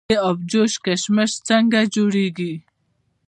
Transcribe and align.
د 0.11 0.13
ابجوش 0.29 0.73
کشمش 0.85 1.31
څنګه 1.47 1.79
جوړیږي؟ 1.95 2.53